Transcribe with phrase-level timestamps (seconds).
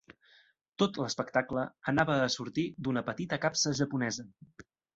[0.83, 4.31] Tot l'espectacle anava a sortir d'una petita capsa japonesa.